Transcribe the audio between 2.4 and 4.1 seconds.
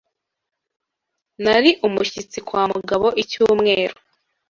kwa Mugabo icyumweru.